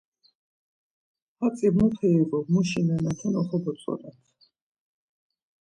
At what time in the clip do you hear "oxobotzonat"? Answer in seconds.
3.41-4.19